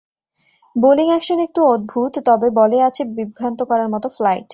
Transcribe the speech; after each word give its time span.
Bowling 0.75 1.07
action 1.09 1.39
একটু 1.39 1.61
অদ্ভুত, 1.65 2.13
তবে 2.25 2.47
বলে 2.51 2.77
আছে 2.81 3.01
বিভ্রান্ত 3.17 3.59
করার 3.63 3.89
মতো 3.89 4.07
ফ্লাইট। 4.09 4.49